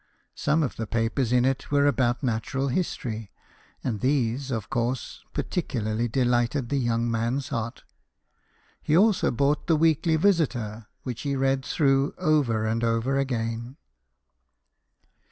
Some 0.33 0.63
of 0.63 0.77
the 0.77 0.87
papers 0.87 1.31
in 1.31 1.45
it 1.45 1.69
were 1.69 1.85
about 1.85 2.23
natural 2.23 2.69
history, 2.69 3.29
and 3.83 4.01
THOMAS 4.01 4.01
EDWARD, 4.01 4.01
SHOEMAKER. 4.01 4.49
173 4.49 4.57
these, 4.57 4.57
of 4.57 4.69
course, 4.71 5.23
particularly 5.33 6.07
delighted 6.07 6.69
the 6.69 6.77
young 6.77 7.11
man's 7.11 7.49
heart. 7.49 7.83
He 8.81 8.97
also 8.97 9.29
bought 9.29 9.67
the 9.67 9.75
Weekly 9.75 10.15
Visitor, 10.15 10.87
which 11.03 11.21
he 11.21 11.35
read 11.35 11.63
through 11.63 12.15
over 12.17 12.65
and 12.65 12.83
over 12.83 13.19
again. 13.19 13.77